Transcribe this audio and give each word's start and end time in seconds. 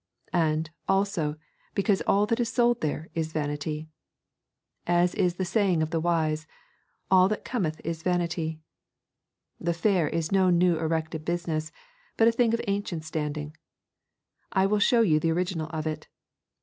And, 0.33 0.71
also, 0.89 1.35
because 1.75 2.01
all 2.07 2.25
that 2.25 2.39
is 2.39 2.51
sold 2.51 2.81
there 2.81 3.09
is 3.13 3.31
vanity. 3.33 3.87
As 4.87 5.13
is 5.13 5.35
the 5.35 5.45
saying 5.45 5.83
of 5.83 5.91
the 5.91 5.99
wise, 5.99 6.47
All 7.11 7.27
that 7.29 7.45
cometh 7.45 7.79
is 7.83 8.01
vanity. 8.01 8.59
The 9.59 9.75
fair 9.75 10.07
is 10.09 10.31
no 10.31 10.49
new 10.49 10.79
erected 10.79 11.23
business, 11.23 11.71
but 12.17 12.27
a 12.27 12.31
thing 12.31 12.51
of 12.55 12.61
ancient 12.67 13.05
standing: 13.05 13.55
I 14.51 14.65
will 14.65 14.79
show 14.79 15.01
you 15.01 15.19
the 15.19 15.29
original 15.31 15.67
of 15.69 15.85
it. 15.85 16.07